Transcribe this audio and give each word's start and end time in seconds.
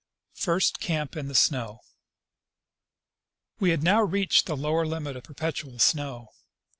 First 0.33 0.79
Camp 0.79 1.15
in 1.15 1.27
the 1.27 1.35
Snow. 1.35 1.81
We 3.59 3.69
had 3.69 3.83
now 3.83 4.01
reached 4.01 4.47
the 4.47 4.57
lower 4.57 4.83
limit 4.87 5.15
of 5.15 5.21
perpetual 5.25 5.77
snow. 5.77 6.29